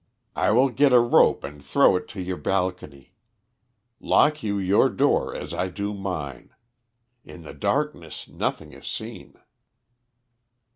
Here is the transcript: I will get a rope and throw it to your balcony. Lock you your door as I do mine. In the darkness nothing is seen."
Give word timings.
I 0.35 0.51
will 0.51 0.69
get 0.69 0.91
a 0.93 0.99
rope 0.99 1.43
and 1.43 1.63
throw 1.63 1.95
it 1.95 2.07
to 2.07 2.21
your 2.23 2.35
balcony. 2.37 3.13
Lock 3.99 4.41
you 4.41 4.57
your 4.57 4.89
door 4.89 5.35
as 5.35 5.53
I 5.53 5.69
do 5.69 5.93
mine. 5.93 6.49
In 7.23 7.43
the 7.43 7.53
darkness 7.53 8.27
nothing 8.27 8.73
is 8.73 8.87
seen." 8.87 9.35